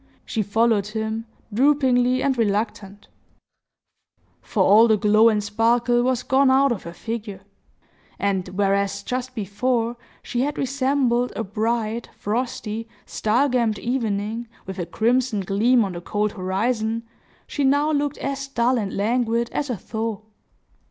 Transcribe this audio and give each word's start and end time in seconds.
She 0.25 0.41
followed 0.41 0.87
him, 0.87 1.27
droopingly 1.53 2.23
and 2.23 2.35
reluctant; 2.35 3.07
for 4.41 4.63
all 4.63 4.87
the 4.87 4.97
glow 4.97 5.29
and 5.29 5.43
sparkle 5.43 6.01
was 6.01 6.23
gone 6.23 6.49
out 6.49 6.71
of 6.71 6.81
her 6.81 6.91
figure; 6.91 7.41
and 8.17 8.47
whereas 8.49 9.03
just 9.03 9.35
before 9.35 9.97
she 10.23 10.41
had 10.41 10.57
resembled 10.57 11.33
a 11.35 11.43
bright, 11.43 12.09
frosty, 12.17 12.87
star 13.05 13.47
gemmed 13.47 13.77
evening, 13.77 14.47
with 14.65 14.79
a 14.79 14.87
crimson 14.87 15.41
gleam 15.41 15.85
on 15.85 15.91
the 15.91 16.01
cold 16.01 16.31
horizon, 16.31 17.03
she 17.45 17.63
now 17.63 17.91
looked 17.91 18.17
as 18.17 18.47
dull 18.47 18.79
and 18.79 18.97
languid 18.97 19.51
as 19.51 19.69
a 19.69 19.77
thaw. 19.77 20.19